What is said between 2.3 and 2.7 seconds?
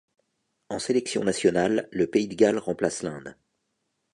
Galles